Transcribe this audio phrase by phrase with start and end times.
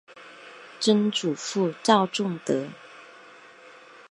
[0.79, 2.67] 曾祖父赵仲德。